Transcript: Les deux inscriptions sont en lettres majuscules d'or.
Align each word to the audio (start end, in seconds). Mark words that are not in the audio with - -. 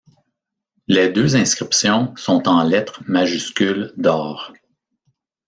Les 0.87 1.09
deux 1.09 1.35
inscriptions 1.35 2.15
sont 2.15 2.47
en 2.47 2.63
lettres 2.63 3.03
majuscules 3.07 3.93
d'or. 3.97 4.51